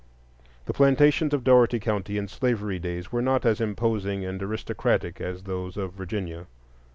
The 0.65 0.73
plantations 0.73 1.31
of 1.31 1.43
Dougherty 1.43 1.79
County 1.79 2.17
in 2.17 2.27
slavery 2.27 2.79
days 2.79 3.11
were 3.11 3.21
not 3.21 3.45
as 3.45 3.61
imposing 3.61 4.25
and 4.25 4.41
aristocratic 4.41 5.21
as 5.21 5.43
those 5.43 5.77
of 5.77 5.93
Virginia. 5.93 6.47